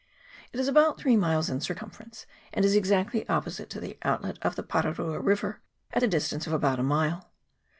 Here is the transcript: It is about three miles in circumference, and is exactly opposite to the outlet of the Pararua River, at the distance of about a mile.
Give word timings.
It 0.51 0.59
is 0.59 0.67
about 0.67 0.97
three 0.97 1.15
miles 1.15 1.47
in 1.47 1.61
circumference, 1.61 2.25
and 2.51 2.65
is 2.65 2.75
exactly 2.75 3.29
opposite 3.29 3.69
to 3.69 3.79
the 3.79 3.99
outlet 4.01 4.39
of 4.41 4.55
the 4.55 4.63
Pararua 4.63 5.23
River, 5.23 5.61
at 5.93 5.99
the 5.99 6.07
distance 6.07 6.47
of 6.47 6.53
about 6.53 6.79
a 6.79 6.83
mile. 6.83 7.31